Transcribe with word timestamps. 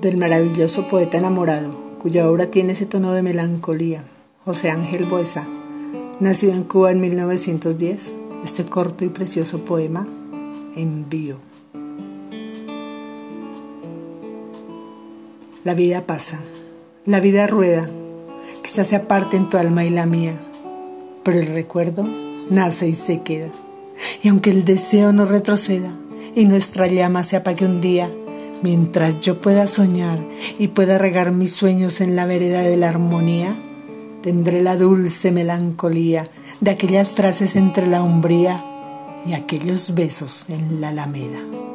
del 0.00 0.16
maravilloso 0.16 0.88
poeta 0.88 1.18
enamorado, 1.18 1.70
cuya 2.00 2.30
obra 2.30 2.50
tiene 2.50 2.72
ese 2.72 2.86
tono 2.86 3.12
de 3.12 3.22
melancolía, 3.22 4.04
José 4.44 4.70
Ángel 4.70 5.06
Boesa, 5.06 5.46
nacido 6.20 6.52
en 6.52 6.64
Cuba 6.64 6.92
en 6.92 7.00
1910, 7.00 8.12
este 8.44 8.64
corto 8.64 9.04
y 9.04 9.08
precioso 9.08 9.64
poema 9.64 10.06
envío. 10.76 11.38
La 15.64 15.74
vida 15.74 16.06
pasa, 16.06 16.40
la 17.04 17.20
vida 17.20 17.46
rueda, 17.46 17.90
quizás 18.62 18.88
se 18.88 18.96
aparte 18.96 19.36
en 19.36 19.50
tu 19.50 19.56
alma 19.56 19.84
y 19.84 19.90
la 19.90 20.06
mía, 20.06 20.40
pero 21.24 21.38
el 21.38 21.46
recuerdo 21.46 22.06
nace 22.48 22.88
y 22.88 22.92
se 22.92 23.22
queda. 23.22 23.50
Y 24.22 24.28
aunque 24.28 24.50
el 24.50 24.64
deseo 24.64 25.12
no 25.12 25.26
retroceda 25.26 25.98
y 26.34 26.44
nuestra 26.44 26.86
llama 26.86 27.24
se 27.24 27.36
apague 27.36 27.66
un 27.66 27.80
día, 27.80 28.10
mientras 28.62 29.20
yo 29.20 29.40
pueda 29.40 29.66
soñar 29.66 30.18
y 30.58 30.68
pueda 30.68 30.98
regar 30.98 31.32
mis 31.32 31.52
sueños 31.52 32.00
en 32.00 32.16
la 32.16 32.26
vereda 32.26 32.60
de 32.62 32.76
la 32.76 32.88
armonía, 32.88 33.56
tendré 34.22 34.62
la 34.62 34.76
dulce 34.76 35.30
melancolía 35.30 36.30
de 36.60 36.70
aquellas 36.70 37.10
frases 37.10 37.56
entre 37.56 37.86
la 37.86 38.02
umbría 38.02 38.64
y 39.26 39.32
aquellos 39.34 39.94
besos 39.94 40.46
en 40.48 40.80
la 40.80 40.88
alameda. 40.88 41.67